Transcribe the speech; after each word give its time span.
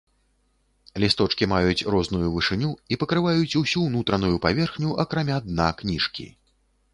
Лісточкі 1.01 1.47
маюць 1.51 1.87
розную 1.95 2.27
вышыню 2.37 2.71
і 2.95 2.99
пакрываюць 3.03 3.57
ўсю 3.65 3.79
ўнутраную 3.89 4.35
паверхню, 4.47 4.97
акрамя 5.05 5.37
дна 5.47 5.69
кніжкі. 5.85 6.27